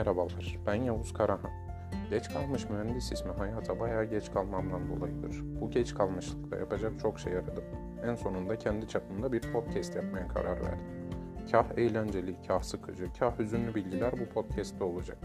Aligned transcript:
Merhabalar, 0.00 0.58
ben 0.66 0.74
Yavuz 0.74 1.12
Karahan. 1.12 1.50
Geç 2.10 2.28
kalmış 2.28 2.70
mühendis 2.70 3.12
ismi 3.12 3.32
hayata 3.32 3.80
bayağı 3.80 4.04
geç 4.04 4.32
kalmamdan 4.32 4.88
dolayıdır. 4.88 5.60
Bu 5.60 5.70
geç 5.70 5.94
kalmışlıkta 5.94 6.56
yapacak 6.56 6.92
çok 7.00 7.18
şey 7.20 7.32
aradım. 7.32 7.64
En 8.04 8.14
sonunda 8.14 8.58
kendi 8.58 8.88
çapımda 8.88 9.32
bir 9.32 9.40
podcast 9.40 9.96
yapmaya 9.96 10.28
karar 10.28 10.60
verdim. 10.60 10.86
Kah 11.50 11.64
eğlenceli, 11.76 12.36
kah 12.48 12.62
sıkıcı, 12.62 13.12
kah 13.18 13.38
hüzünlü 13.38 13.74
bilgiler 13.74 14.12
bu 14.12 14.34
podcast'te 14.34 14.84
olacak. 14.84 15.18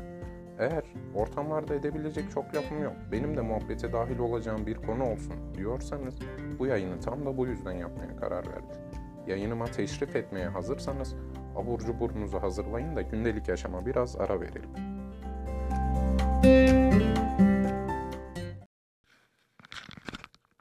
Eğer 0.59 0.83
ortamlarda 1.15 1.75
edebilecek 1.75 2.31
çok 2.31 2.55
lafım 2.55 2.83
yok, 2.83 2.95
benim 3.11 3.37
de 3.37 3.41
muhabbete 3.41 3.93
dahil 3.93 4.19
olacağım 4.19 4.65
bir 4.65 4.75
konu 4.75 5.03
olsun 5.03 5.33
diyorsanız 5.57 6.15
bu 6.59 6.65
yayını 6.65 6.99
tam 6.99 7.25
da 7.25 7.37
bu 7.37 7.47
yüzden 7.47 7.73
yapmaya 7.73 8.15
karar 8.15 8.47
verdim. 8.47 8.81
Yayınıma 9.27 9.65
teşrif 9.65 10.15
etmeye 10.15 10.47
hazırsanız 10.47 11.15
abur 11.55 11.79
cuburunuzu 11.79 12.41
hazırlayın 12.41 12.95
da 12.95 13.01
gündelik 13.01 13.47
yaşama 13.47 13.85
biraz 13.85 14.15
ara 14.15 14.41
verelim. 14.41 14.69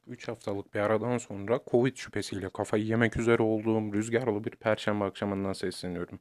Üç 0.07 0.29
haftalık 0.29 0.75
bir 0.75 0.81
aradan 0.81 1.19
sonra 1.19 1.61
Covid 1.71 1.97
şüphesiyle 1.97 2.49
kafayı 2.49 2.85
yemek 2.85 3.17
üzere 3.17 3.43
olduğum 3.43 3.93
rüzgarlı 3.93 4.45
bir 4.45 4.51
perşembe 4.51 5.05
akşamından 5.05 5.53
sesleniyorum. 5.53 6.19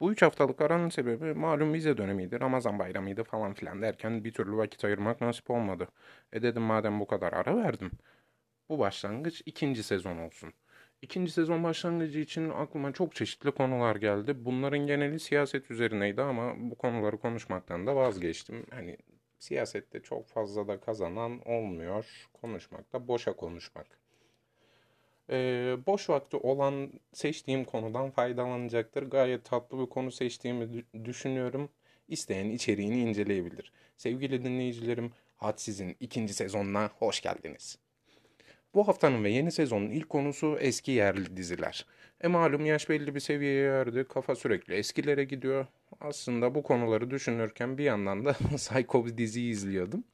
Bu 0.00 0.12
üç 0.12 0.22
haftalık 0.22 0.60
aranın 0.60 0.88
sebebi 0.88 1.34
malum 1.34 1.72
vize 1.72 1.96
dönemiydi, 1.96 2.40
Ramazan 2.40 2.78
bayramıydı 2.78 3.24
falan 3.24 3.54
filan 3.54 3.82
derken 3.82 4.24
bir 4.24 4.32
türlü 4.32 4.56
vakit 4.56 4.84
ayırmak 4.84 5.20
nasip 5.20 5.50
olmadı. 5.50 5.88
E 6.32 6.42
dedim 6.42 6.62
madem 6.62 7.00
bu 7.00 7.06
kadar 7.06 7.32
ara 7.32 7.56
verdim. 7.56 7.90
Bu 8.68 8.78
başlangıç 8.78 9.42
ikinci 9.46 9.82
sezon 9.82 10.18
olsun. 10.18 10.52
İkinci 11.04 11.32
sezon 11.32 11.64
başlangıcı 11.64 12.20
için 12.20 12.50
aklıma 12.50 12.92
çok 12.92 13.14
çeşitli 13.14 13.50
konular 13.50 13.96
geldi. 13.96 14.44
Bunların 14.44 14.78
geneli 14.86 15.20
siyaset 15.20 15.70
üzerineydi 15.70 16.22
ama 16.22 16.54
bu 16.58 16.74
konuları 16.74 17.18
konuşmaktan 17.18 17.86
da 17.86 17.96
vazgeçtim. 17.96 18.66
Hani 18.70 18.96
siyasette 19.38 20.02
çok 20.02 20.28
fazla 20.28 20.68
da 20.68 20.80
kazanan 20.80 21.48
olmuyor. 21.48 22.28
Konuşmak 22.32 22.92
da 22.92 23.08
boşa 23.08 23.36
konuşmak. 23.36 23.86
Ee, 25.30 25.76
boş 25.86 26.10
vakti 26.10 26.36
olan 26.36 26.92
seçtiğim 27.12 27.64
konudan 27.64 28.10
faydalanacaktır. 28.10 29.02
Gayet 29.02 29.44
tatlı 29.44 29.78
bir 29.78 29.86
konu 29.86 30.10
seçtiğimi 30.12 30.84
düşünüyorum. 31.04 31.68
İsteyen 32.08 32.50
içeriğini 32.50 33.00
inceleyebilir. 33.00 33.72
Sevgili 33.96 34.44
dinleyicilerim, 34.44 35.12
Hadsiz'in 35.36 35.96
ikinci 36.00 36.34
sezonuna 36.34 36.90
hoş 36.98 37.20
geldiniz. 37.20 37.83
Bu 38.74 38.88
haftanın 38.88 39.24
ve 39.24 39.30
yeni 39.30 39.52
sezonun 39.52 39.90
ilk 39.90 40.08
konusu 40.08 40.56
eski 40.60 40.90
yerli 40.90 41.36
diziler. 41.36 41.86
E 42.20 42.28
malum 42.28 42.66
yaş 42.66 42.88
belli 42.88 43.14
bir 43.14 43.20
seviyeye 43.20 43.70
erdi, 43.70 44.04
kafa 44.04 44.34
sürekli 44.34 44.74
eskilere 44.74 45.24
gidiyor. 45.24 45.66
Aslında 46.00 46.54
bu 46.54 46.62
konuları 46.62 47.10
düşünürken 47.10 47.78
bir 47.78 47.84
yandan 47.84 48.24
da 48.24 48.32
Psycho 48.56 49.06
diziyi 49.18 49.50
izliyordum. 49.52 50.04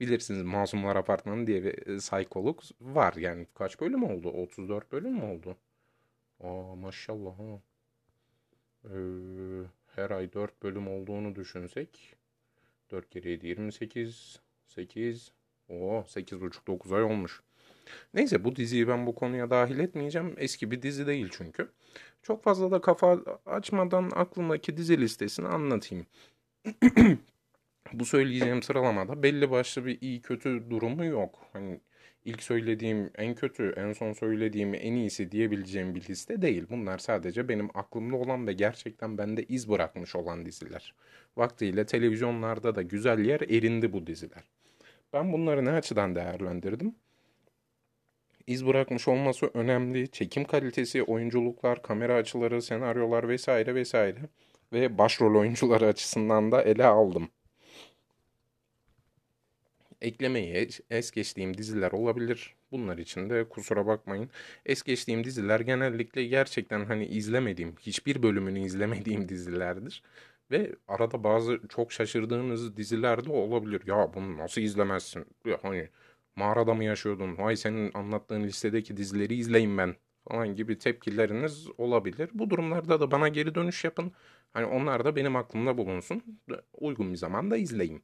Bilirsiniz 0.00 0.42
Masumlar 0.42 0.96
Apartmanı 0.96 1.46
diye 1.46 1.64
bir 1.64 1.86
e, 1.86 1.96
psikolog 1.96 2.60
var 2.80 3.14
yani. 3.14 3.46
Kaç 3.54 3.80
bölüm 3.80 4.02
oldu? 4.02 4.28
34 4.28 4.92
bölüm 4.92 5.12
mü 5.12 5.24
oldu? 5.24 5.56
Aa 6.40 6.74
maşallah 6.74 7.38
ha. 7.38 7.60
Ee, 8.84 8.98
her 9.96 10.10
ay 10.10 10.32
4 10.32 10.62
bölüm 10.62 10.88
olduğunu 10.88 11.34
düşünsek 11.34 12.16
4 12.90 13.10
kere 13.10 13.30
7 13.30 13.46
28 13.46 14.40
8 14.66 15.32
o 15.68 16.04
8,5-9 16.06 16.96
ay 16.96 17.02
olmuş. 17.02 17.42
Neyse 18.14 18.44
bu 18.44 18.56
diziyi 18.56 18.88
ben 18.88 19.06
bu 19.06 19.14
konuya 19.14 19.50
dahil 19.50 19.78
etmeyeceğim. 19.78 20.34
Eski 20.38 20.70
bir 20.70 20.82
dizi 20.82 21.06
değil 21.06 21.28
çünkü. 21.32 21.68
Çok 22.22 22.44
fazla 22.44 22.70
da 22.70 22.80
kafa 22.80 23.18
açmadan 23.46 24.10
aklımdaki 24.14 24.76
dizi 24.76 25.00
listesini 25.00 25.48
anlatayım. 25.48 26.06
bu 27.92 28.04
söyleyeceğim 28.04 28.62
sıralamada 28.62 29.22
belli 29.22 29.50
başlı 29.50 29.86
bir 29.86 30.00
iyi 30.00 30.22
kötü 30.22 30.70
durumu 30.70 31.04
yok. 31.04 31.48
Hani 31.52 31.80
ilk 32.24 32.42
söylediğim 32.42 33.10
en 33.14 33.34
kötü, 33.34 33.74
en 33.76 33.92
son 33.92 34.12
söylediğim 34.12 34.74
en 34.74 34.92
iyisi 34.92 35.32
diyebileceğim 35.32 35.94
bir 35.94 36.08
liste 36.08 36.42
değil. 36.42 36.66
Bunlar 36.70 36.98
sadece 36.98 37.48
benim 37.48 37.68
aklımda 37.74 38.16
olan 38.16 38.46
ve 38.46 38.52
gerçekten 38.52 39.18
bende 39.18 39.44
iz 39.44 39.68
bırakmış 39.68 40.16
olan 40.16 40.46
diziler. 40.46 40.94
Vaktiyle 41.36 41.86
televizyonlarda 41.86 42.74
da 42.74 42.82
güzel 42.82 43.18
yer 43.18 43.40
erindi 43.40 43.92
bu 43.92 44.06
diziler. 44.06 44.44
Ben 45.12 45.32
bunları 45.32 45.64
ne 45.64 45.70
açıdan 45.70 46.14
değerlendirdim? 46.14 46.94
İz 48.46 48.66
bırakmış 48.66 49.08
olması 49.08 49.50
önemli. 49.54 50.10
Çekim 50.10 50.44
kalitesi, 50.44 51.02
oyunculuklar, 51.02 51.82
kamera 51.82 52.14
açıları, 52.14 52.62
senaryolar 52.62 53.28
vesaire 53.28 53.74
vesaire 53.74 54.18
ve 54.72 54.98
başrol 54.98 55.40
oyuncuları 55.40 55.86
açısından 55.88 56.52
da 56.52 56.62
ele 56.62 56.84
aldım. 56.86 57.28
Eklemeyi 60.00 60.68
es 60.90 61.10
geçtiğim 61.10 61.58
diziler 61.58 61.92
olabilir. 61.92 62.54
Bunlar 62.72 62.98
için 62.98 63.30
de 63.30 63.48
kusura 63.48 63.86
bakmayın. 63.86 64.30
Es 64.66 64.82
geçtiğim 64.82 65.24
diziler 65.24 65.60
genellikle 65.60 66.24
gerçekten 66.24 66.84
hani 66.84 67.06
izlemediğim, 67.06 67.74
hiçbir 67.80 68.22
bölümünü 68.22 68.60
izlemediğim 68.60 69.28
dizilerdir. 69.28 70.02
Ve 70.50 70.76
arada 70.88 71.24
bazı 71.24 71.60
çok 71.68 71.92
şaşırdığınız 71.92 72.76
diziler 72.76 73.24
de 73.24 73.30
olabilir. 73.32 73.82
Ya 73.86 74.14
bunu 74.14 74.38
nasıl 74.38 74.60
izlemezsin? 74.60 75.26
Ya 75.46 75.58
hani 75.62 75.88
mağarada 76.36 76.74
mı 76.74 76.84
yaşıyordun? 76.84 77.38
Vay 77.38 77.56
senin 77.56 77.90
anlattığın 77.94 78.44
listedeki 78.44 78.96
dizileri 78.96 79.34
izleyin 79.34 79.78
ben 79.78 79.96
falan 80.28 80.54
gibi 80.54 80.78
tepkileriniz 80.78 81.68
olabilir. 81.78 82.30
Bu 82.34 82.50
durumlarda 82.50 83.00
da 83.00 83.10
bana 83.10 83.28
geri 83.28 83.54
dönüş 83.54 83.84
yapın. 83.84 84.12
Hani 84.52 84.66
onlar 84.66 85.04
da 85.04 85.16
benim 85.16 85.36
aklımda 85.36 85.78
bulunsun. 85.78 86.40
Uygun 86.72 87.12
bir 87.12 87.16
zamanda 87.16 87.56
izleyin. 87.56 88.02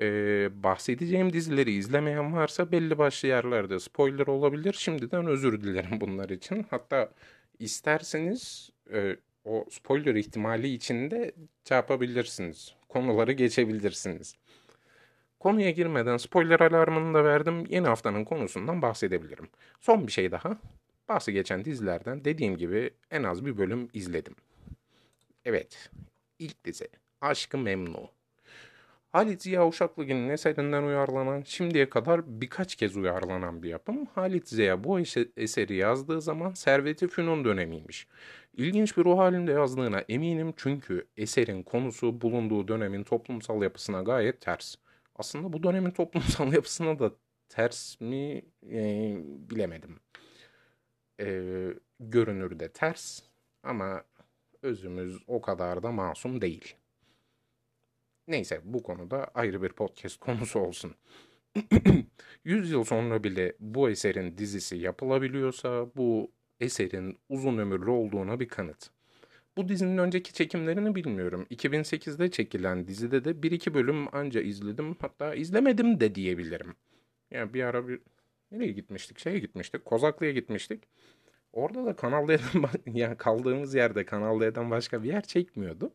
Ee, 0.00 0.48
bahsedeceğim 0.62 1.32
dizileri 1.32 1.72
izlemeyen 1.72 2.34
varsa 2.34 2.72
belli 2.72 2.98
başlı 2.98 3.28
yerlerde 3.28 3.80
spoiler 3.80 4.26
olabilir. 4.26 4.72
Şimdiden 4.78 5.26
özür 5.26 5.62
dilerim 5.62 6.00
bunlar 6.00 6.28
için. 6.28 6.66
Hatta 6.70 7.12
isterseniz 7.58 8.70
e, 8.92 9.16
o 9.44 9.66
spoiler 9.70 10.14
ihtimali 10.14 10.68
içinde 10.68 11.32
çarpabilirsiniz. 11.64 12.74
Konuları 12.88 13.32
geçebilirsiniz. 13.32 14.36
Konuya 15.42 15.70
girmeden 15.70 16.16
spoiler 16.16 16.60
alarmını 16.60 17.14
da 17.14 17.24
verdim. 17.24 17.64
Yeni 17.68 17.86
haftanın 17.86 18.24
konusundan 18.24 18.82
bahsedebilirim. 18.82 19.48
Son 19.80 20.06
bir 20.06 20.12
şey 20.12 20.30
daha. 20.30 20.56
Bahsi 21.08 21.32
geçen 21.32 21.64
dizilerden 21.64 22.24
dediğim 22.24 22.56
gibi 22.56 22.90
en 23.10 23.22
az 23.22 23.46
bir 23.46 23.58
bölüm 23.58 23.88
izledim. 23.92 24.34
Evet, 25.44 25.90
ilk 26.38 26.64
dizi 26.64 26.88
Aşkı 27.20 27.58
Memnu. 27.58 28.08
Halit 29.10 29.42
Ziya 29.42 29.68
Uşaklıgil'in 29.68 30.28
eserinden 30.28 30.82
uyarlanan, 30.82 31.42
şimdiye 31.46 31.90
kadar 31.90 32.40
birkaç 32.40 32.74
kez 32.74 32.96
uyarlanan 32.96 33.62
bir 33.62 33.68
yapım. 33.68 34.06
Halit 34.06 34.48
Ziya 34.48 34.84
bu 34.84 35.00
eseri 35.36 35.74
yazdığı 35.74 36.20
zaman 36.20 36.52
Servet-i 36.52 37.08
Fünun 37.08 37.44
dönemiymiş. 37.44 38.06
İlginç 38.56 38.96
bir 38.96 39.04
ruh 39.04 39.18
halinde 39.18 39.52
yazdığına 39.52 40.00
eminim 40.08 40.54
çünkü 40.56 41.06
eserin 41.16 41.62
konusu 41.62 42.20
bulunduğu 42.20 42.68
dönemin 42.68 43.02
toplumsal 43.02 43.62
yapısına 43.62 44.02
gayet 44.02 44.40
ters. 44.40 44.76
Aslında 45.16 45.52
bu 45.52 45.62
dönemin 45.62 45.90
toplumsal 45.90 46.52
yapısına 46.52 46.98
da 46.98 47.12
ters 47.48 48.00
mi 48.00 48.42
e, 48.70 49.16
bilemedim. 49.50 50.00
E, 51.20 51.68
görünürde 52.00 52.72
ters 52.72 53.20
ama 53.62 54.04
özümüz 54.62 55.22
o 55.26 55.40
kadar 55.40 55.82
da 55.82 55.92
masum 55.92 56.40
değil. 56.40 56.76
Neyse 58.28 58.60
bu 58.64 58.82
konuda 58.82 59.24
ayrı 59.34 59.62
bir 59.62 59.72
podcast 59.72 60.20
konusu 60.20 60.60
olsun. 60.60 60.94
100 62.44 62.70
yıl 62.70 62.84
sonra 62.84 63.24
bile 63.24 63.56
bu 63.60 63.90
eserin 63.90 64.38
dizisi 64.38 64.76
yapılabiliyorsa 64.76 65.86
bu 65.96 66.32
eserin 66.60 67.18
uzun 67.28 67.58
ömürlü 67.58 67.90
olduğuna 67.90 68.40
bir 68.40 68.48
kanıt. 68.48 68.90
Bu 69.56 69.68
dizinin 69.68 69.98
önceki 69.98 70.32
çekimlerini 70.32 70.94
bilmiyorum. 70.94 71.46
2008'de 71.50 72.30
çekilen 72.30 72.86
dizide 72.88 73.24
de 73.24 73.42
bir 73.42 73.50
iki 73.50 73.74
bölüm 73.74 74.14
anca 74.14 74.40
izledim. 74.40 74.96
Hatta 75.00 75.34
izlemedim 75.34 76.00
de 76.00 76.14
diyebilirim. 76.14 76.74
Yani 77.30 77.54
bir 77.54 77.62
ara 77.62 77.88
bir 77.88 78.00
nereye 78.50 78.72
gitmiştik? 78.72 79.18
Şeye 79.18 79.38
gitmiştik. 79.38 79.84
Kozaklı'ya 79.84 80.32
gitmiştik. 80.32 80.82
Orada 81.52 81.86
da 81.86 81.96
Kanal 81.96 82.28
D'den 82.28 82.64
yani 82.94 83.16
kaldığımız 83.16 83.74
yerde 83.74 84.04
Kanal 84.06 84.40
D'den 84.40 84.70
başka 84.70 85.02
bir 85.02 85.08
yer 85.08 85.22
çekmiyordu. 85.22 85.92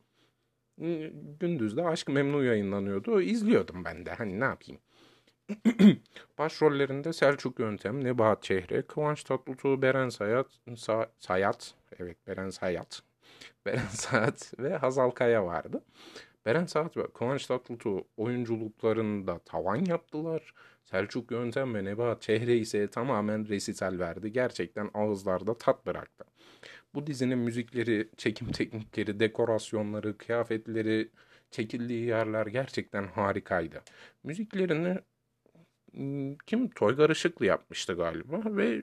Gündüz 1.40 1.78
de 1.78 1.84
Aşk 1.84 2.08
Memnu 2.10 2.44
yayınlanıyordu. 2.44 3.22
İzliyordum 3.22 3.86
ben 3.86 4.06
de. 4.06 4.14
Hani 4.14 4.40
ne 4.40 4.44
yapayım? 4.44 4.82
Başrollerinde 6.38 7.14
Selçuk 7.14 7.60
Yöntem, 7.60 8.04
Nebahat 8.04 8.44
Çehre, 8.44 8.82
Kıvanç 8.82 9.24
Tatlıtuğ, 9.24 9.82
Beren 9.82 10.10
Sayat, 10.10 10.48
Sa 10.76 11.12
Sayat, 11.20 11.74
evet 12.00 12.28
Beren 12.28 12.50
Sayat, 12.50 13.02
Beren 13.68 13.88
Saat 13.90 14.54
ve 14.60 14.78
Hazal 14.78 15.10
Kaya 15.12 15.46
vardı. 15.46 15.84
Beren 16.46 16.66
Saat 16.66 16.98
ve 16.98 17.08
Kıvanç 17.14 17.46
Tatlıtuğ 17.46 18.04
oyunculuklarında 18.18 19.40
tavan 19.40 19.86
yaptılar. 19.86 20.54
Selçuk 20.84 21.32
Yöntem 21.32 21.76
ve 21.76 21.86
Nebahat 21.86 22.22
Çehre 22.22 22.58
ise 22.58 22.88
tamamen 22.88 23.48
resital 23.50 24.00
verdi. 24.00 24.32
Gerçekten 24.32 24.90
ağızlarda 24.94 25.58
tat 25.58 25.86
bıraktı. 25.86 26.26
Bu 26.94 27.08
dizinin 27.08 27.38
müzikleri, 27.38 28.10
çekim 28.18 28.52
teknikleri, 28.52 29.20
dekorasyonları, 29.20 30.18
kıyafetleri, 30.18 31.12
Çekildiği 31.52 32.06
yerler 32.06 32.48
gerçekten 32.48 33.08
harikaydı. 33.08 33.84
Müziklerini 34.24 35.00
ıı, 35.98 36.38
kim 36.46 36.70
Toygar 36.70 37.10
Işıklı 37.10 37.46
yapmıştı 37.46 37.94
galiba 37.94 38.42
ve 38.46 38.82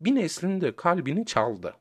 bir 0.00 0.14
neslin 0.14 0.60
de 0.60 0.76
kalbini 0.76 1.26
çaldı. 1.26 1.74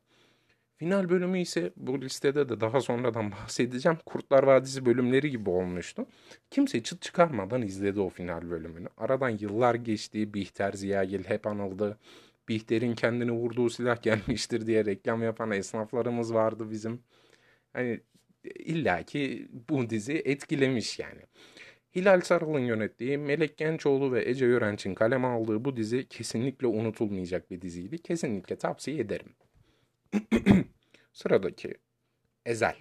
Final 0.78 1.10
bölümü 1.10 1.40
ise 1.40 1.72
bu 1.78 2.02
listede 2.02 2.50
de 2.50 2.62
daha 2.62 2.82
sonradan 2.82 3.32
bahsedeceğim. 3.44 3.98
Kurtlar 4.06 4.44
Vadisi 4.44 4.86
bölümleri 4.86 5.32
gibi 5.32 5.50
olmuştu. 5.50 6.06
Kimse 6.52 6.84
çıt 6.84 7.02
çıkarmadan 7.02 7.62
izledi 7.62 8.00
o 8.00 8.10
final 8.10 8.50
bölümünü. 8.50 8.88
Aradan 8.98 9.30
yıllar 9.30 9.76
geçti. 9.76 10.34
Bihter 10.34 10.72
Ziyagil 10.74 11.24
hep 11.24 11.48
anıldı. 11.48 11.98
Bihter'in 12.50 12.96
kendini 12.96 13.32
vurduğu 13.32 13.70
silah 13.70 14.02
gelmiştir 14.02 14.68
diye 14.68 14.86
reklam 14.86 15.24
yapan 15.24 15.52
esnaflarımız 15.52 16.34
vardı 16.34 16.72
bizim. 16.72 17.04
Hani 17.74 18.00
illaki 18.60 19.50
bu 19.70 19.90
dizi 19.90 20.14
etkilemiş 20.26 21.00
yani. 21.00 21.22
Hilal 21.96 22.22
Sarıl'ın 22.22 22.60
yönettiği, 22.60 23.18
Melek 23.18 23.58
Gençoğlu 23.58 24.14
ve 24.14 24.30
Ece 24.30 24.46
Yörenç'in 24.46 24.96
kaleme 24.96 25.28
aldığı 25.28 25.66
bu 25.66 25.78
dizi 25.78 26.08
kesinlikle 26.08 26.68
unutulmayacak 26.68 27.52
bir 27.52 27.62
diziydi. 27.62 27.98
Kesinlikle 27.98 28.56
tavsiye 28.56 28.98
ederim. 29.00 29.36
Sıradaki 31.14 31.78
Ezel. 32.46 32.76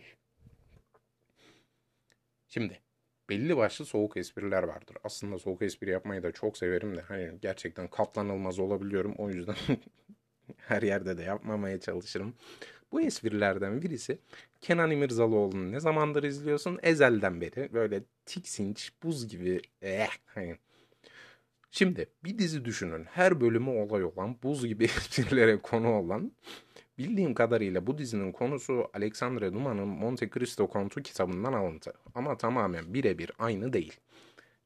Şimdi 2.48 2.80
belli 3.28 3.56
başlı 3.56 3.84
soğuk 3.84 4.16
espriler 4.16 4.62
vardır. 4.62 4.96
Aslında 5.04 5.38
soğuk 5.38 5.62
espri 5.62 5.90
yapmayı 5.90 6.22
da 6.22 6.32
çok 6.32 6.58
severim 6.58 6.96
de 6.96 7.00
hani 7.00 7.38
gerçekten 7.42 7.88
katlanılmaz 7.88 8.58
olabiliyorum. 8.58 9.14
O 9.18 9.30
yüzden 9.30 9.56
her 10.56 10.82
yerde 10.82 11.18
de 11.18 11.22
yapmamaya 11.22 11.80
çalışırım. 11.80 12.34
Bu 12.92 13.00
esprilerden 13.00 13.82
birisi 13.82 14.18
Kenan 14.60 14.90
İmirzalıoğlu'nu 14.90 15.72
ne 15.72 15.80
zamandır 15.80 16.22
izliyorsun? 16.22 16.78
Ezel'den 16.82 17.40
beri 17.40 17.72
böyle 17.72 18.02
tiksinç, 18.26 18.92
buz 19.02 19.28
gibi 19.28 19.60
eh, 19.82 20.08
hani. 20.26 20.56
Şimdi 21.70 22.06
bir 22.24 22.38
dizi 22.38 22.64
düşünün. 22.64 23.04
Her 23.04 23.40
bölümü 23.40 23.70
olay 23.70 24.04
olan, 24.04 24.36
buz 24.42 24.66
gibi 24.66 24.84
esprilere 24.84 25.58
konu 25.58 25.88
olan 25.88 26.32
Bildiğim 26.98 27.34
kadarıyla 27.34 27.86
bu 27.86 27.98
dizinin 27.98 28.32
konusu 28.32 28.90
Alexandre 28.94 29.52
Dumas'ın 29.52 29.88
Monte 29.88 30.30
Cristo 30.30 30.66
Kontu 30.66 31.02
kitabından 31.02 31.52
alıntı 31.52 31.92
ama 32.14 32.36
tamamen 32.36 32.94
birebir 32.94 33.32
aynı 33.38 33.72
değil. 33.72 34.00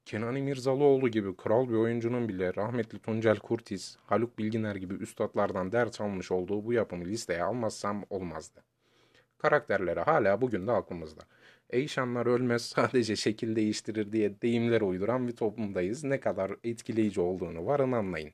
Kenan 0.05 0.35
İmirzalıoğlu 0.35 1.09
gibi 1.09 1.35
kral 1.35 1.69
bir 1.69 1.73
oyuncunun 1.73 2.29
bile 2.29 2.55
rahmetli 2.55 2.99
Tuncel 2.99 3.37
Kurtiz, 3.39 3.97
Haluk 4.05 4.37
Bilginer 4.39 4.75
gibi 4.75 4.93
üstadlardan 4.93 5.71
ders 5.71 6.01
almış 6.01 6.31
olduğu 6.31 6.65
bu 6.65 6.73
yapımı 6.73 7.05
listeye 7.05 7.43
almazsam 7.43 8.05
olmazdı. 8.09 8.63
Karakterleri 9.37 9.99
hala 9.99 10.41
bugün 10.41 10.67
de 10.67 10.71
aklımızda. 10.71 11.21
Eyşanlar 11.69 12.25
ölmez 12.25 12.61
sadece 12.75 13.15
şekil 13.15 13.55
değiştirir 13.55 14.11
diye 14.11 14.41
deyimler 14.41 14.81
uyduran 14.81 15.27
bir 15.27 15.35
toplumdayız. 15.35 16.03
Ne 16.03 16.19
kadar 16.19 16.51
etkileyici 16.63 17.21
olduğunu 17.21 17.65
varın 17.65 17.91
anlayın. 17.91 18.33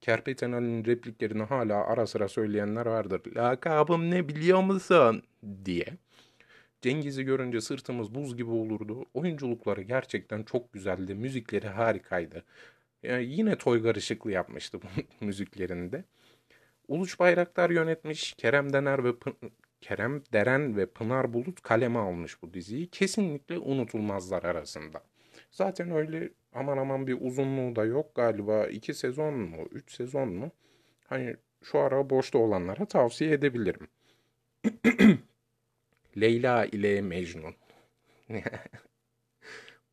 Kerpetenel'in 0.00 0.84
repliklerini 0.84 1.42
hala 1.42 1.86
ara 1.86 2.06
sıra 2.06 2.28
söyleyenler 2.28 2.86
vardır. 2.86 3.22
Lakabım 3.36 4.10
ne 4.10 4.28
biliyor 4.28 4.62
musun? 4.62 5.22
diye. 5.64 5.86
Cengiz'i 6.82 7.24
görünce 7.24 7.60
sırtımız 7.60 8.14
buz 8.14 8.36
gibi 8.36 8.50
olurdu. 8.50 9.04
Oyunculukları 9.14 9.82
gerçekten 9.82 10.42
çok 10.42 10.72
güzeldi. 10.72 11.14
Müzikleri 11.14 11.68
harikaydı. 11.68 12.44
Yani 13.02 13.24
yine 13.24 13.58
Toygar 13.58 13.94
Işıklı 13.96 14.32
yapmıştı 14.32 14.80
bu 14.82 14.86
müziklerinde. 15.26 16.04
Uluç 16.88 17.18
Bayraktar 17.18 17.70
yönetmiş. 17.70 18.34
Kerem 18.38 18.72
Dener 18.72 19.04
ve 19.04 19.18
Pın 19.18 19.34
Kerem 19.80 20.22
Deren 20.32 20.76
ve 20.76 20.86
Pınar 20.86 21.32
Bulut 21.32 21.60
kaleme 21.60 21.98
almış 21.98 22.42
bu 22.42 22.54
diziyi. 22.54 22.90
Kesinlikle 22.90 23.58
unutulmazlar 23.58 24.42
arasında. 24.42 25.02
Zaten 25.50 25.90
öyle 25.90 26.30
aman 26.52 26.78
aman 26.78 27.06
bir 27.06 27.16
uzunluğu 27.20 27.76
da 27.76 27.84
yok 27.84 28.14
galiba. 28.14 28.66
iki 28.66 28.94
sezon 28.94 29.34
mu? 29.34 29.68
Üç 29.72 29.92
sezon 29.92 30.28
mu? 30.28 30.50
Hani 31.06 31.36
şu 31.62 31.78
ara 31.78 32.10
boşta 32.10 32.38
olanlara 32.38 32.84
tavsiye 32.86 33.32
edebilirim. 33.32 33.88
Leyla 36.20 36.66
ile 36.66 37.02
Mecnun. 37.02 37.54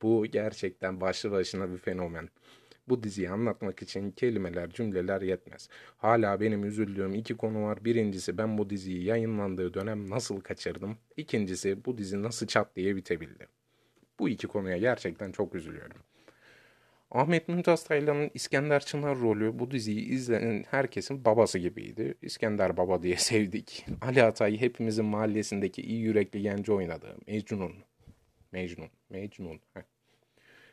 Bu 0.01 0.25
gerçekten 0.25 1.01
başlı 1.01 1.31
başına 1.31 1.71
bir 1.71 1.77
fenomen. 1.77 2.29
Bu 2.89 3.03
diziyi 3.03 3.29
anlatmak 3.29 3.81
için 3.81 4.11
kelimeler, 4.11 4.69
cümleler 4.69 5.21
yetmez. 5.21 5.69
Hala 5.97 6.39
benim 6.39 6.63
üzüldüğüm 6.65 7.13
iki 7.13 7.37
konu 7.37 7.63
var. 7.63 7.85
Birincisi 7.85 8.37
ben 8.37 8.57
bu 8.57 8.69
diziyi 8.69 9.03
yayınlandığı 9.03 9.73
dönem 9.73 10.09
nasıl 10.09 10.39
kaçırdım. 10.41 10.97
İkincisi 11.17 11.85
bu 11.85 11.97
dizi 11.97 12.23
nasıl 12.23 12.47
çat 12.47 12.75
diye 12.75 12.95
bitebildi. 12.95 13.47
Bu 14.19 14.29
iki 14.29 14.47
konuya 14.47 14.77
gerçekten 14.77 15.31
çok 15.31 15.55
üzülüyorum. 15.55 15.97
Ahmet 17.11 17.47
Mümtaz 17.47 17.83
Taylan'ın 17.83 18.31
İskender 18.33 18.79
Çınar 18.79 19.19
rolü 19.19 19.59
bu 19.59 19.71
diziyi 19.71 20.05
izleyen 20.05 20.65
herkesin 20.71 21.25
babası 21.25 21.59
gibiydi. 21.59 22.13
İskender 22.21 22.77
Baba 22.77 23.03
diye 23.03 23.15
sevdik. 23.17 23.85
Ali 24.01 24.23
Atay 24.23 24.61
hepimizin 24.61 25.05
mahallesindeki 25.05 25.81
iyi 25.81 25.99
yürekli 25.99 26.41
genci 26.41 26.71
oynadı. 26.71 27.15
Mecnun. 27.27 27.73
Mecnun. 28.51 28.89
Mecnun. 29.09 29.59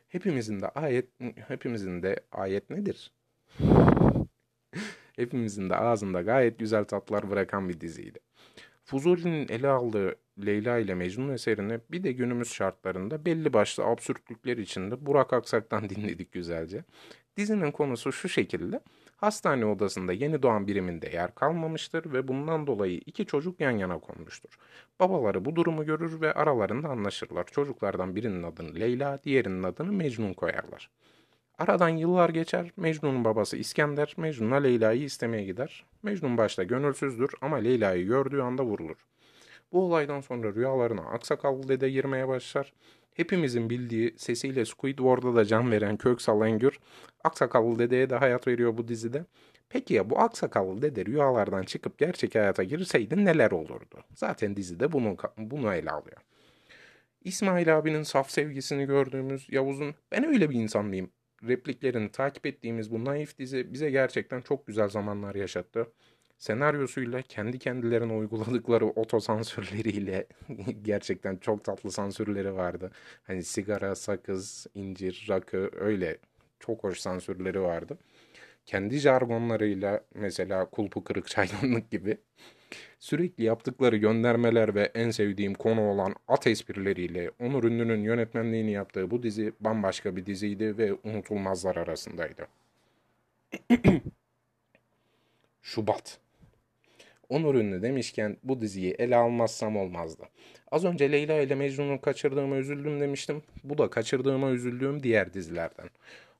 Hepimizin 0.07 0.61
de 0.61 0.67
ayet 0.69 1.05
hepimizin 1.47 2.03
de 2.03 2.19
ayet 2.31 2.69
nedir? 2.69 3.11
hepimizin 5.15 5.69
de 5.69 5.75
ağzında 5.75 6.21
gayet 6.21 6.59
güzel 6.59 6.83
tatlar 6.83 7.29
bırakan 7.29 7.69
bir 7.69 7.81
diziydi. 7.81 8.19
Fuzuli'nin 8.85 9.47
ele 9.49 9.67
aldığı 9.67 10.15
Leyla 10.45 10.77
ile 10.77 10.95
Mecnun 10.95 11.29
eserini 11.29 11.79
bir 11.91 12.03
de 12.03 12.11
günümüz 12.11 12.53
şartlarında 12.53 13.25
belli 13.25 13.53
başlı 13.53 13.85
absürtlükler 13.85 14.57
içinde 14.57 15.05
Burak 15.05 15.33
Aksak'tan 15.33 15.89
dinledik 15.89 16.31
güzelce. 16.31 16.83
Dizinin 17.37 17.71
konusu 17.71 18.11
şu 18.11 18.29
şekilde. 18.29 18.79
Hastane 19.17 19.65
odasında 19.65 20.13
yeni 20.13 20.43
doğan 20.43 20.67
biriminde 20.67 21.09
yer 21.09 21.35
kalmamıştır 21.35 22.13
ve 22.13 22.27
bundan 22.27 22.67
dolayı 22.67 23.01
iki 23.05 23.25
çocuk 23.25 23.59
yan 23.59 23.71
yana 23.71 23.99
konmuştur. 23.99 24.57
Babaları 24.99 25.45
bu 25.45 25.55
durumu 25.55 25.85
görür 25.85 26.21
ve 26.21 26.33
aralarında 26.33 26.89
anlaşırlar. 26.89 27.45
Çocuklardan 27.45 28.15
birinin 28.15 28.43
adını 28.43 28.75
Leyla, 28.75 29.19
diğerinin 29.23 29.63
adını 29.63 29.91
Mecnun 29.91 30.33
koyarlar. 30.33 30.89
Aradan 31.59 31.89
yıllar 31.89 32.29
geçer. 32.29 32.71
Mecnun'un 32.77 33.25
babası 33.25 33.57
İskender 33.57 34.13
Mecnun'a 34.17 34.55
Leyla'yı 34.55 35.03
istemeye 35.03 35.43
gider. 35.43 35.85
Mecnun 36.03 36.37
başta 36.37 36.63
gönülsüzdür 36.63 37.31
ama 37.41 37.57
Leyla'yı 37.57 38.05
gördüğü 38.05 38.41
anda 38.41 38.63
vurulur. 38.63 39.05
Bu 39.71 39.83
olaydan 39.83 40.21
sonra 40.21 40.53
rüyalarına 40.53 41.01
aksakallı 41.01 41.67
dede 41.67 41.89
girmeye 41.89 42.27
başlar. 42.27 42.73
Hepimizin 43.13 43.69
bildiği 43.69 44.13
sesiyle 44.17 44.65
Squidward'a 44.65 45.35
da 45.35 45.45
can 45.45 45.71
veren 45.71 45.97
Köksal 45.97 46.47
Engür, 46.47 46.79
aksakallı 47.23 47.79
dedeye 47.79 48.09
de 48.09 48.15
hayat 48.15 48.47
veriyor 48.47 48.77
bu 48.77 48.87
dizide. 48.87 49.25
Peki 49.69 49.93
ya 49.93 50.09
bu 50.09 50.19
aksakallı 50.19 50.81
dede 50.81 51.05
rüyalardan 51.05 51.63
çıkıp 51.63 51.97
gerçek 51.97 52.35
hayata 52.35 52.63
girseydi 52.63 53.25
neler 53.25 53.51
olurdu? 53.51 54.03
Zaten 54.15 54.55
dizide 54.55 54.91
bunu, 54.91 55.17
bunu 55.37 55.73
ele 55.73 55.91
alıyor. 55.91 56.17
İsmail 57.21 57.77
abinin 57.77 58.03
saf 58.03 58.31
sevgisini 58.31 58.85
gördüğümüz 58.85 59.47
Yavuz'un 59.51 59.95
ben 60.11 60.27
öyle 60.27 60.49
bir 60.49 60.55
insan 60.55 60.85
mıyım? 60.85 61.09
Repliklerini 61.47 62.11
takip 62.11 62.45
ettiğimiz 62.45 62.91
bu 62.91 63.05
naif 63.05 63.37
dizi 63.37 63.73
bize 63.73 63.89
gerçekten 63.89 64.41
çok 64.41 64.67
güzel 64.67 64.89
zamanlar 64.89 65.35
yaşattı 65.35 65.87
senaryosuyla 66.37 67.21
kendi 67.21 67.59
kendilerine 67.59 68.13
uyguladıkları 68.13 68.85
otosansürleriyle 68.85 70.27
gerçekten 70.81 71.37
çok 71.37 71.63
tatlı 71.63 71.91
sansürleri 71.91 72.55
vardı. 72.55 72.91
Hani 73.23 73.43
sigara, 73.43 73.95
sakız, 73.95 74.67
incir, 74.73 75.25
rakı 75.29 75.69
öyle 75.79 76.17
çok 76.59 76.83
hoş 76.83 76.99
sansürleri 76.99 77.61
vardı. 77.61 77.97
Kendi 78.65 78.97
jargonlarıyla 78.97 80.01
mesela 80.13 80.65
kulpu 80.65 81.03
kırık 81.03 81.27
çaydanlık 81.29 81.91
gibi 81.91 82.17
sürekli 82.99 83.43
yaptıkları 83.43 83.97
göndermeler 83.97 84.75
ve 84.75 84.91
en 84.95 85.11
sevdiğim 85.11 85.53
konu 85.53 85.81
olan 85.81 86.15
at 86.27 86.47
esprileriyle 86.47 87.31
Onur 87.39 87.63
Ünlü'nün 87.63 88.03
yönetmenliğini 88.03 88.71
yaptığı 88.71 89.11
bu 89.11 89.23
dizi 89.23 89.53
bambaşka 89.59 90.15
bir 90.15 90.25
diziydi 90.25 90.77
ve 90.77 90.93
unutulmazlar 91.03 91.75
arasındaydı. 91.75 92.47
Şubat 95.61 96.19
Onur 97.29 97.55
Ünlü 97.55 97.81
demişken 97.81 98.37
bu 98.43 98.61
diziyi 98.61 98.95
ele 98.99 99.15
almazsam 99.15 99.77
olmazdı. 99.77 100.23
Az 100.71 100.85
önce 100.85 101.11
Leyla 101.11 101.41
ile 101.41 101.55
Mecnun'u 101.55 102.01
kaçırdığıma 102.01 102.55
üzüldüm 102.55 102.99
demiştim. 103.01 103.43
Bu 103.63 103.77
da 103.77 103.89
kaçırdığıma 103.89 104.51
üzüldüğüm 104.51 105.03
diğer 105.03 105.33
dizilerden. 105.33 105.89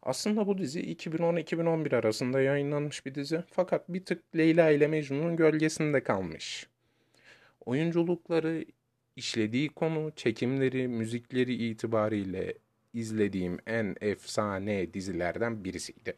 Aslında 0.06 0.48
bu 0.48 0.58
dizi 0.58 0.82
2010-2011 0.96 1.96
arasında 1.96 2.42
yayınlanmış 2.42 3.06
bir 3.06 3.16
dizi 3.16 3.44
fakat 3.52 3.90
bir 3.90 4.06
tık 4.06 4.36
Leyla 4.38 4.70
ile 4.70 4.88
Mecnun'un 4.88 5.36
gölgesinde 5.36 6.04
kalmış. 6.04 6.68
Oyunculukları, 7.66 8.66
işlediği 9.16 9.70
konu, 9.70 10.12
çekimleri, 10.16 10.88
müzikleri 10.88 11.54
itibariyle 11.54 12.54
izlediğim 12.94 13.58
en 13.68 13.96
efsane 14.02 14.94
dizilerden 14.94 15.64
birisiydi. 15.64 16.14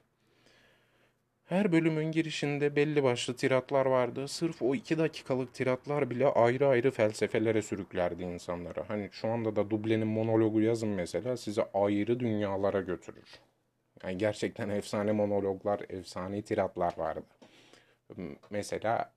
Her 1.46 1.72
bölümün 1.72 2.12
girişinde 2.12 2.75
belli 2.75 3.03
başlı 3.03 3.36
tiratlar 3.36 3.86
vardı. 3.86 4.27
Sırf 4.27 4.62
o 4.62 4.75
iki 4.75 4.98
dakikalık 4.98 5.53
tiratlar 5.53 6.10
bile 6.10 6.27
ayrı 6.27 6.67
ayrı 6.67 6.91
felsefelere 6.91 7.62
sürüklerdi 7.62 8.24
insanlara. 8.24 8.89
Hani 8.89 9.10
şu 9.12 9.27
anda 9.27 9.56
da 9.56 9.70
dublenin 9.70 10.08
monologu 10.08 10.62
yazın 10.62 10.89
mesela 10.89 11.38
size 11.38 11.63
ayrı 11.74 12.20
dünyalara 12.20 12.82
götürür. 12.82 13.39
Yani 14.04 14.18
gerçekten 14.18 14.70
efsane 14.70 15.12
monologlar, 15.12 15.82
efsane 15.89 16.42
tiratlar 16.42 16.98
vardı. 16.98 17.24
Mesela 18.50 19.13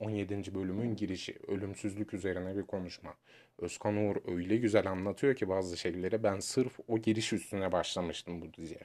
17. 0.00 0.54
bölümün 0.54 0.96
girişi, 0.96 1.36
ölümsüzlük 1.48 2.14
üzerine 2.14 2.56
bir 2.56 2.62
konuşma. 2.62 3.14
Özkan 3.58 3.96
Uğur 3.96 4.16
öyle 4.26 4.56
güzel 4.56 4.86
anlatıyor 4.90 5.34
ki 5.36 5.48
bazı 5.48 5.76
şeyleri 5.76 6.22
ben 6.22 6.40
sırf 6.40 6.80
o 6.88 6.98
giriş 6.98 7.32
üstüne 7.32 7.72
başlamıştım 7.72 8.42
bu 8.42 8.54
diziye. 8.54 8.80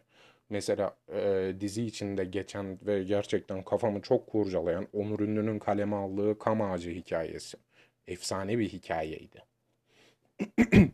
Mesela 0.49 0.97
e, 1.13 1.53
dizi 1.59 1.83
içinde 1.83 2.25
geçen 2.25 2.79
ve 2.85 3.03
gerçekten 3.03 3.63
kafamı 3.63 4.01
çok 4.01 4.27
kurcalayan 4.27 4.87
Onur 4.93 5.19
Ünlü'nün 5.19 5.59
kaleme 5.59 5.95
aldığı 5.95 6.39
Kam 6.39 6.61
Ağacı 6.61 6.91
hikayesi. 6.91 7.57
Efsane 8.07 8.57
bir 8.59 8.69
hikayeydi. 8.69 9.43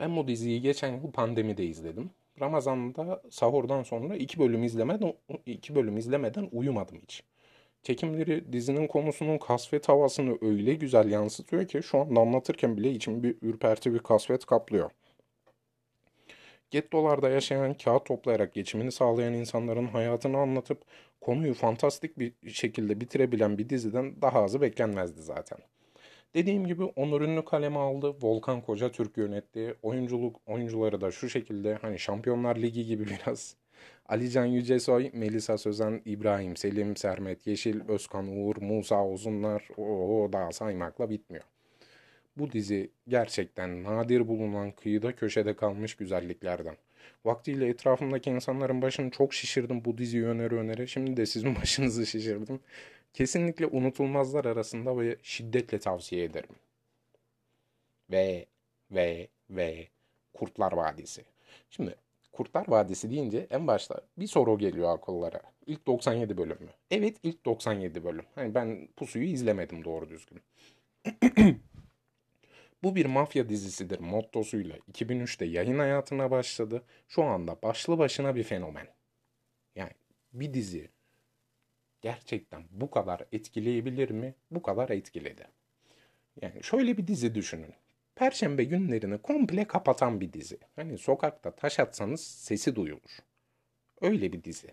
ben 0.00 0.16
bu 0.16 0.28
diziyi 0.28 0.60
geçen 0.60 0.92
yıl 0.96 1.12
pandemide 1.12 1.64
izledim. 1.64 2.10
Ramazan'da 2.40 3.22
sahurdan 3.30 3.82
sonra 3.82 4.16
iki 4.16 4.38
bölüm 4.38 4.64
izlemeden 4.64 5.14
iki 5.46 5.74
bölüm 5.74 5.96
izlemeden 5.96 6.48
uyumadım 6.52 6.98
hiç. 7.02 7.22
Çekimleri 7.82 8.52
dizinin 8.52 8.86
konusunun 8.86 9.38
kasvet 9.38 9.88
havasını 9.88 10.38
öyle 10.40 10.74
güzel 10.74 11.10
yansıtıyor 11.10 11.68
ki 11.68 11.82
şu 11.82 11.98
anda 11.98 12.20
anlatırken 12.20 12.76
bile 12.76 12.90
içimi 12.90 13.22
bir 13.22 13.36
ürperti 13.42 13.94
bir 13.94 13.98
kasvet 13.98 14.44
kaplıyor. 14.46 14.90
Gettolarda 16.70 17.28
yaşayan, 17.28 17.74
kağıt 17.74 18.06
toplayarak 18.06 18.54
geçimini 18.54 18.92
sağlayan 18.92 19.32
insanların 19.34 19.86
hayatını 19.86 20.38
anlatıp 20.38 20.84
konuyu 21.20 21.54
fantastik 21.54 22.18
bir 22.18 22.32
şekilde 22.50 23.00
bitirebilen 23.00 23.58
bir 23.58 23.68
diziden 23.68 24.22
daha 24.22 24.42
azı 24.42 24.60
beklenmezdi 24.60 25.22
zaten. 25.22 25.58
Dediğim 26.34 26.66
gibi 26.66 26.84
Onur 26.84 27.20
Ünlü 27.20 27.44
kaleme 27.44 27.78
aldı. 27.78 28.14
Volkan 28.22 28.60
Koca 28.60 28.92
Türk 28.92 29.16
yönetti. 29.16 29.74
Oyunculuk 29.82 30.40
oyuncuları 30.46 31.00
da 31.00 31.10
şu 31.10 31.28
şekilde 31.28 31.74
hani 31.74 31.98
Şampiyonlar 31.98 32.56
Ligi 32.56 32.86
gibi 32.86 33.06
biraz. 33.26 33.56
Alican 34.08 34.46
Yücesoy, 34.46 35.10
Melisa 35.12 35.58
Sözen, 35.58 36.02
İbrahim 36.04 36.56
Selim, 36.56 36.96
Sermet 36.96 37.46
Yeşil, 37.46 37.80
Özkan 37.88 38.28
Uğur, 38.28 38.56
Musa 38.56 39.06
Uzunlar 39.06 39.68
o 39.76 40.28
daha 40.32 40.52
saymakla 40.52 41.10
bitmiyor. 41.10 41.44
Bu 42.36 42.52
dizi 42.52 42.90
gerçekten 43.08 43.84
nadir 43.84 44.28
bulunan 44.28 44.70
kıyıda 44.70 45.16
köşede 45.16 45.56
kalmış 45.56 45.94
güzelliklerden. 45.94 46.76
Vaktiyle 47.24 47.68
etrafımdaki 47.68 48.30
insanların 48.30 48.82
başını 48.82 49.10
çok 49.10 49.34
şişirdim 49.34 49.84
bu 49.84 49.98
diziyi 49.98 50.24
öneri 50.24 50.54
öneri. 50.54 50.88
Şimdi 50.88 51.16
de 51.16 51.26
sizin 51.26 51.56
başınızı 51.62 52.06
şişirdim. 52.06 52.60
Kesinlikle 53.16 53.66
unutulmazlar 53.66 54.44
arasında 54.44 54.98
ve 54.98 55.16
şiddetle 55.22 55.78
tavsiye 55.78 56.24
ederim. 56.24 56.56
Ve 58.10 58.46
ve 58.90 59.28
ve 59.50 59.88
Kurtlar 60.34 60.72
Vadisi. 60.72 61.24
Şimdi 61.70 61.94
Kurtlar 62.32 62.68
Vadisi 62.68 63.10
deyince 63.10 63.46
en 63.50 63.66
başta 63.66 64.00
bir 64.18 64.26
soru 64.26 64.58
geliyor 64.58 64.94
akıllara. 64.94 65.40
İlk 65.66 65.86
97 65.86 66.36
bölüm 66.36 66.58
mü? 66.62 66.70
Evet 66.90 67.16
ilk 67.22 67.44
97 67.44 68.04
bölüm. 68.04 68.24
Hani 68.34 68.54
ben 68.54 68.88
Pusu'yu 68.96 69.24
izlemedim 69.24 69.84
doğru 69.84 70.08
düzgün. 70.08 70.40
Bu 72.82 72.96
bir 72.96 73.06
mafya 73.06 73.48
dizisidir 73.48 74.00
mottosuyla 74.00 74.76
2003'te 74.92 75.44
yayın 75.44 75.78
hayatına 75.78 76.30
başladı. 76.30 76.82
Şu 77.08 77.22
anda 77.24 77.62
başlı 77.62 77.98
başına 77.98 78.34
bir 78.34 78.42
fenomen. 78.42 78.86
Yani 79.76 79.92
bir 80.32 80.54
dizi 80.54 80.95
gerçekten 82.06 82.62
bu 82.70 82.90
kadar 82.90 83.24
etkileyebilir 83.32 84.10
mi? 84.10 84.34
Bu 84.50 84.62
kadar 84.62 84.88
etkiledi. 84.88 85.44
Yani 86.42 86.62
şöyle 86.62 86.96
bir 86.96 87.06
dizi 87.06 87.34
düşünün. 87.34 87.74
Perşembe 88.14 88.64
günlerini 88.64 89.18
komple 89.18 89.64
kapatan 89.64 90.20
bir 90.20 90.32
dizi. 90.32 90.58
Hani 90.76 90.98
sokakta 90.98 91.50
taş 91.50 91.80
atsanız 91.80 92.20
sesi 92.20 92.76
duyulur. 92.76 93.18
Öyle 94.00 94.32
bir 94.32 94.44
dizi. 94.44 94.68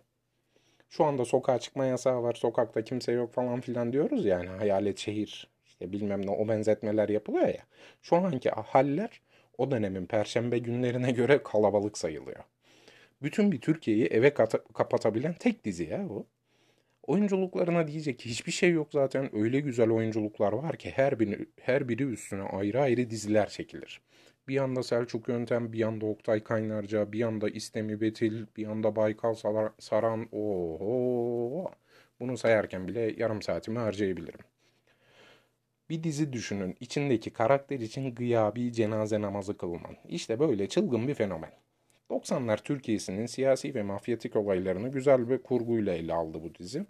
Şu 0.89 1.05
anda 1.05 1.25
sokağa 1.25 1.59
çıkma 1.59 1.85
yasağı 1.85 2.23
var, 2.23 2.33
sokakta 2.33 2.83
kimse 2.83 3.11
yok 3.11 3.33
falan 3.33 3.61
filan 3.61 3.93
diyoruz 3.93 4.25
yani 4.25 4.47
hayalet 4.47 4.97
şehir 4.97 5.49
işte 5.65 5.91
bilmem 5.91 6.25
ne 6.25 6.31
o 6.31 6.47
benzetmeler 6.47 7.09
yapılıyor 7.09 7.47
ya. 7.47 7.63
Şu 8.01 8.15
anki 8.15 8.49
haller 8.49 9.21
o 9.57 9.71
dönemin 9.71 10.05
perşembe 10.05 10.57
günlerine 10.57 11.11
göre 11.11 11.43
kalabalık 11.43 11.97
sayılıyor. 11.97 12.43
Bütün 13.21 13.51
bir 13.51 13.61
Türkiye'yi 13.61 14.05
eve 14.05 14.33
kapatabilen 14.73 15.33
tek 15.33 15.65
dizi 15.65 15.83
ya 15.83 16.09
bu. 16.09 16.32
Oyunculuklarına 17.07 17.87
diyecek 17.87 18.25
hiçbir 18.25 18.51
şey 18.51 18.71
yok 18.71 18.87
zaten. 18.91 19.35
Öyle 19.35 19.59
güzel 19.59 19.89
oyunculuklar 19.89 20.53
var 20.53 20.77
ki 20.77 20.91
her 20.95 21.19
biri, 21.19 21.45
her 21.61 21.89
biri 21.89 22.03
üstüne 22.03 22.43
ayrı 22.43 22.81
ayrı 22.81 23.09
diziler 23.09 23.49
çekilir. 23.49 24.01
Bir 24.47 24.53
yanda 24.53 24.83
Selçuk 24.83 25.27
Yöntem, 25.29 25.73
bir 25.73 25.77
yanda 25.77 26.05
Oktay 26.05 26.43
Kaynarca, 26.43 27.11
bir 27.11 27.19
yanda 27.19 27.49
İstemi 27.49 28.01
Betil, 28.01 28.45
bir 28.57 28.63
yanda 28.63 28.95
Baykal 28.95 29.33
Saran. 29.79 30.27
Oho! 30.31 31.71
Bunu 32.19 32.37
sayarken 32.37 32.87
bile 32.87 33.13
yarım 33.17 33.41
saatimi 33.41 33.79
harcayabilirim. 33.79 34.39
Bir 35.89 36.03
dizi 36.03 36.33
düşünün. 36.33 36.75
içindeki 36.79 37.29
karakter 37.33 37.79
için 37.79 38.15
gıyabi 38.15 38.73
cenaze 38.73 39.21
namazı 39.21 39.57
kılman. 39.57 39.97
İşte 40.07 40.39
böyle 40.39 40.69
çılgın 40.69 41.07
bir 41.07 41.13
fenomen. 41.13 41.62
90'lar 42.09 42.63
Türkiye'sinin 42.63 43.25
siyasi 43.25 43.75
ve 43.75 43.83
mafyatik 43.83 44.35
olaylarını 44.35 44.91
güzel 44.91 45.29
bir 45.29 45.37
kurguyla 45.37 45.93
ele 45.93 46.13
aldı 46.13 46.43
bu 46.43 46.55
dizi. 46.55 46.85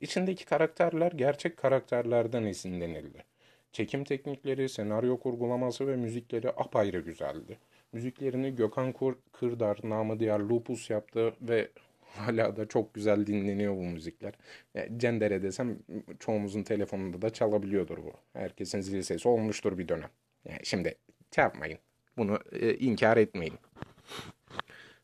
İçindeki 0.00 0.44
karakterler 0.44 1.12
gerçek 1.12 1.56
karakterlerden 1.56 2.44
esinlenildi. 2.44 3.24
Çekim 3.72 4.04
teknikleri, 4.04 4.68
senaryo 4.68 5.18
kurgulaması 5.18 5.86
ve 5.86 5.96
müzikleri 5.96 6.50
apayrı 6.50 7.00
güzeldi. 7.00 7.58
Müziklerini 7.92 8.56
Gökhan 8.56 8.94
Kırdar, 9.32 9.78
namı 9.82 10.20
diğer 10.20 10.40
Lupus 10.40 10.90
yaptı 10.90 11.34
ve 11.40 11.68
hala 12.16 12.56
da 12.56 12.68
çok 12.68 12.94
güzel 12.94 13.26
dinleniyor 13.26 13.76
bu 13.76 13.82
müzikler. 13.82 14.34
Yani 14.74 14.98
Cendere 14.98 15.42
desem 15.42 15.78
çoğumuzun 16.18 16.62
telefonunda 16.62 17.22
da 17.22 17.30
çalabiliyordur 17.30 17.98
bu. 17.98 18.12
Herkesin 18.32 18.80
zil 18.80 19.02
sesi 19.02 19.28
olmuştur 19.28 19.78
bir 19.78 19.88
dönem. 19.88 20.10
Yani 20.44 20.60
şimdi 20.62 20.94
şey 21.34 21.42
yapmayın. 21.42 21.78
Bunu 22.16 22.38
e, 22.52 22.74
inkar 22.74 23.16
etmeyin. 23.16 23.54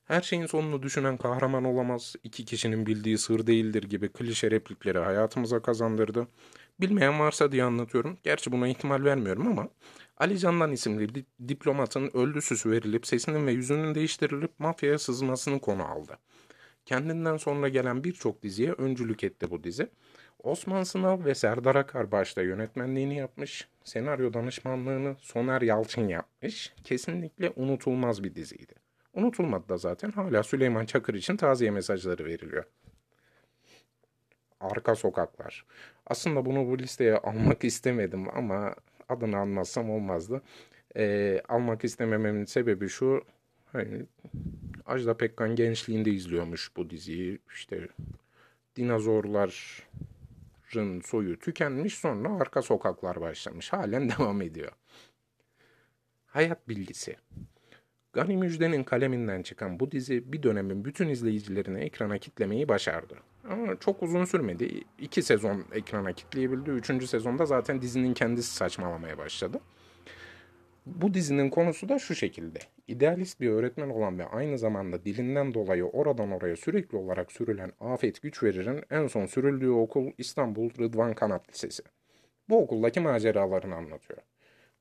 Her 0.09 0.21
şeyin 0.21 0.47
sonunu 0.47 0.83
düşünen 0.83 1.17
kahraman 1.17 1.65
olamaz, 1.65 2.17
iki 2.25 2.45
kişinin 2.45 2.87
bildiği 2.87 3.19
sır 3.19 3.47
değildir 3.47 3.83
gibi 3.83 4.09
klişe 4.09 4.51
replikleri 4.51 4.99
hayatımıza 4.99 5.63
kazandırdı. 5.63 6.29
Bilmeyen 6.81 7.21
varsa 7.21 7.53
diye 7.53 7.65
anlatıyorum. 7.65 8.19
Gerçi 8.23 8.53
buna 8.53 8.69
ihtimal 8.69 9.05
vermiyorum 9.05 9.47
ama 9.47 9.69
Ali 10.17 10.39
Candan 10.39 10.73
isimli 10.73 11.15
bir 11.15 11.25
diplomatın 11.49 12.11
öldü 12.15 12.43
süsü 12.43 12.71
verilip 12.71 13.07
sesinin 13.07 13.47
ve 13.47 13.53
yüzünün 13.53 13.95
değiştirilip 13.95 14.61
mafyaya 14.61 14.99
sızmasını 14.99 15.61
konu 15.61 15.85
aldı. 15.85 16.19
Kendinden 16.87 17.37
sonra 17.37 17.69
gelen 17.69 18.05
birçok 18.05 18.43
diziye 18.43 18.73
öncülük 18.73 19.25
etti 19.25 19.51
bu 19.51 19.65
dizi. 19.65 19.89
Osman 20.43 20.83
Sınav 20.83 21.25
ve 21.25 21.35
Serdar 21.35 21.77
Akar 21.77 22.13
başta 22.13 22.43
yönetmenliğini 22.43 23.17
yapmış, 23.17 23.69
senaryo 23.85 24.33
danışmanlığını 24.33 25.17
Soner 25.21 25.63
Yalçın 25.63 26.09
yapmış. 26.09 26.75
Kesinlikle 26.85 27.53
unutulmaz 27.57 28.25
bir 28.25 28.35
diziydi. 28.35 28.75
Unutulmadı 29.19 29.69
da 29.69 29.77
zaten 29.77 30.11
hala 30.11 30.43
Süleyman 30.43 30.87
Çakır 30.87 31.15
için 31.15 31.37
taziye 31.37 31.71
mesajları 31.71 32.25
veriliyor. 32.25 32.65
Arka 34.61 34.95
Sokaklar. 34.95 35.65
Aslında 36.07 36.45
bunu 36.47 36.67
bu 36.67 36.79
listeye 36.79 37.17
almak 37.17 37.65
istemedim 37.71 38.37
ama 38.37 38.75
adını 39.09 39.39
almazsam 39.39 39.91
olmazdı. 39.91 40.43
Ee, 40.97 41.43
almak 41.49 41.85
istemememin 41.85 42.45
sebebi 42.45 42.89
şu. 42.89 43.25
Hani 43.73 44.07
Ajda 44.87 45.17
Pekkan 45.17 45.57
gençliğinde 45.57 46.11
izliyormuş 46.11 46.77
bu 46.77 46.91
diziyi. 46.91 47.39
İşte 47.55 47.89
dinozorların 48.77 49.51
soyu 51.01 51.39
tükenmiş 51.39 51.95
sonra 51.95 52.41
arka 52.41 52.63
sokaklar 52.63 53.21
başlamış. 53.21 53.73
Halen 53.73 54.09
devam 54.19 54.43
ediyor. 54.43 54.73
Hayat 56.27 56.69
bilgisi. 56.69 57.17
Gani 58.19 58.37
Müjde'nin 58.37 58.85
kaleminden 58.85 59.43
çıkan 59.43 59.81
bu 59.81 59.91
dizi 59.91 60.33
bir 60.33 60.43
dönemin 60.43 60.85
bütün 60.85 61.09
izleyicilerini 61.09 61.81
ekrana 61.81 62.19
kitlemeyi 62.19 62.69
başardı. 62.69 63.15
Ama 63.49 63.77
çok 63.81 64.03
uzun 64.03 64.25
sürmedi. 64.25 64.81
İki 64.99 65.23
sezon 65.23 65.65
ekrana 65.73 66.13
kitleyebildi. 66.13 66.71
Üçüncü 66.71 67.07
sezonda 67.07 67.47
zaten 67.47 67.83
dizinin 67.83 68.15
kendisi 68.15 68.55
saçmalamaya 68.55 69.19
başladı. 69.19 69.61
Bu 70.87 71.15
dizinin 71.15 71.51
konusu 71.51 71.89
da 71.89 71.99
şu 71.99 72.15
şekilde. 72.15 72.59
İdealist 72.89 73.41
bir 73.41 73.51
öğretmen 73.51 73.89
olan 73.89 74.19
ve 74.19 74.25
aynı 74.25 74.59
zamanda 74.59 75.05
dilinden 75.05 75.55
dolayı 75.55 75.85
oradan 75.85 76.31
oraya 76.31 76.57
sürekli 76.57 76.99
olarak 76.99 77.33
sürülen 77.33 77.73
Afet 77.81 78.23
Güç 78.23 78.43
Verir'in 78.43 78.85
en 78.91 79.07
son 79.07 79.27
sürüldüğü 79.27 79.71
okul 79.71 80.11
İstanbul 80.19 80.71
Rıdvan 80.79 81.15
Kanat 81.15 81.49
Lisesi. 81.51 81.83
Bu 82.49 82.63
okuldaki 82.63 83.01
maceralarını 83.01 83.75
anlatıyor. 83.75 84.21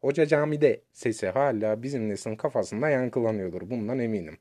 Hoca 0.01 0.25
camide 0.25 0.82
sesi 0.94 1.27
hala 1.27 1.84
bizim 1.84 2.10
neslin 2.10 2.36
kafasında 2.36 2.89
yankılanıyordur 2.89 3.70
bundan 3.70 4.00
eminim. 4.00 4.38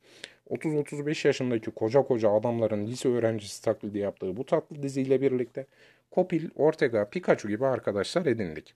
30-35 0.50 1.26
yaşındaki 1.26 1.70
koca 1.70 2.02
koca 2.02 2.30
adamların 2.30 2.86
lise 2.86 3.08
öğrencisi 3.08 3.64
taklidi 3.64 3.98
yaptığı 3.98 4.36
bu 4.36 4.46
tatlı 4.46 4.82
diziyle 4.82 5.20
birlikte 5.20 5.66
Kopil, 6.10 6.50
Ortega, 6.54 7.10
Pikachu 7.10 7.48
gibi 7.48 7.66
arkadaşlar 7.66 8.26
edindik. 8.26 8.74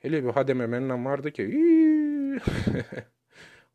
Hele 0.00 0.24
bir 0.24 0.28
Hademe 0.28 0.66
Mennan 0.66 1.04
vardı 1.04 1.30
ki 1.32 1.42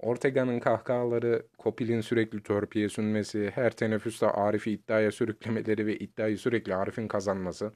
Ortega'nın 0.03 0.60
kahkahaları, 0.60 1.45
Kopil'in 1.57 2.01
sürekli 2.01 2.43
törpüye 2.43 2.89
sünmesi, 2.89 3.51
her 3.55 3.72
teneffüste 3.72 4.27
Arif'i 4.27 4.72
iddiaya 4.72 5.12
sürüklemeleri 5.12 5.86
ve 5.86 5.98
iddiayı 5.98 6.38
sürekli 6.38 6.75
Arif'in 6.75 7.07
kazanması. 7.07 7.72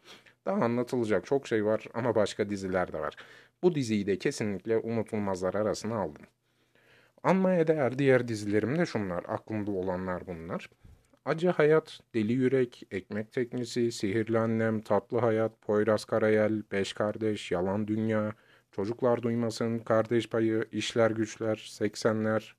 Daha 0.45 0.65
anlatılacak 0.65 1.25
çok 1.25 1.47
şey 1.47 1.65
var 1.65 1.85
ama 1.93 2.15
başka 2.15 2.49
diziler 2.49 2.93
de 2.93 2.99
var. 2.99 3.15
Bu 3.63 3.75
diziyi 3.75 4.07
de 4.07 4.17
kesinlikle 4.17 4.77
unutulmazlar 4.77 5.53
arasına 5.53 5.95
aldım. 5.95 6.25
Anmaya 7.23 7.67
değer 7.67 7.99
diğer 7.99 8.27
dizilerim 8.27 8.77
de 8.77 8.85
şunlar. 8.85 9.23
Aklımda 9.27 9.71
olanlar 9.71 10.27
bunlar. 10.27 10.69
Acı 11.25 11.49
Hayat, 11.49 11.99
Deli 12.13 12.33
Yürek, 12.33 12.83
Ekmek 12.91 13.31
Teknisi, 13.31 13.91
Sihirli 13.91 14.39
Annem, 14.39 14.81
Tatlı 14.81 15.17
Hayat, 15.17 15.61
Poyraz 15.61 16.05
Karayel, 16.05 16.63
Beş 16.71 16.93
Kardeş, 16.93 17.51
Yalan 17.51 17.87
Dünya, 17.87 18.33
Çocuklar 18.77 19.21
Duymasın, 19.21 19.79
Kardeş 19.79 20.29
Payı, 20.29 20.65
İşler 20.71 21.11
Güçler, 21.11 21.55
80'ler, 21.55 22.55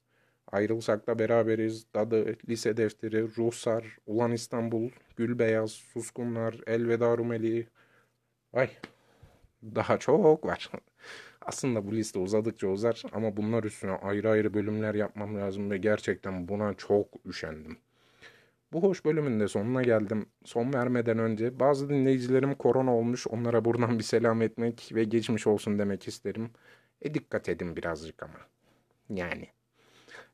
Ayrılsak 0.52 1.06
da 1.06 1.18
Beraberiz, 1.18 1.86
Dadı, 1.94 2.36
Lise 2.48 2.76
Defteri, 2.76 3.36
Ruhsar, 3.36 3.98
Ulan 4.06 4.32
İstanbul, 4.32 4.90
Gül 5.16 5.38
Beyaz, 5.38 5.70
Suskunlar, 5.70 6.56
Elveda 6.66 7.18
Rumeli. 7.18 7.68
Vay, 8.54 8.70
daha 9.62 9.98
çok 9.98 10.46
var. 10.46 10.70
Aslında 11.42 11.86
bu 11.86 11.92
liste 11.92 12.18
uzadıkça 12.18 12.68
uzar 12.68 13.02
ama 13.12 13.36
bunlar 13.36 13.64
üstüne 13.64 13.92
ayrı 13.92 14.30
ayrı 14.30 14.54
bölümler 14.54 14.94
yapmam 14.94 15.36
lazım 15.36 15.70
ve 15.70 15.78
gerçekten 15.78 16.48
buna 16.48 16.74
çok 16.74 17.06
üşendim. 17.26 17.78
Bu 18.72 18.82
hoş 18.82 19.04
bölümün 19.04 19.40
de 19.40 19.48
sonuna 19.48 19.82
geldim. 19.82 20.26
Son 20.44 20.72
vermeden 20.72 21.18
önce 21.18 21.60
bazı 21.60 21.88
dinleyicilerim 21.88 22.54
korona 22.54 22.96
olmuş. 22.96 23.26
Onlara 23.26 23.64
buradan 23.64 23.98
bir 23.98 24.04
selam 24.04 24.42
etmek 24.42 24.90
ve 24.94 25.04
geçmiş 25.04 25.46
olsun 25.46 25.78
demek 25.78 26.08
isterim. 26.08 26.50
E 27.02 27.14
dikkat 27.14 27.48
edin 27.48 27.76
birazcık 27.76 28.22
ama. 28.22 28.38
Yani. 29.10 29.48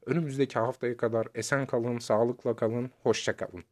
Önümüzdeki 0.06 0.58
haftaya 0.58 0.96
kadar 0.96 1.28
esen 1.34 1.66
kalın, 1.66 1.98
sağlıkla 1.98 2.56
kalın, 2.56 2.90
hoşça 3.02 3.36
kalın. 3.36 3.64